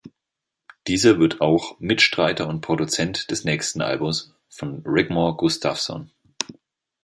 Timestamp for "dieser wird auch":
0.87-1.79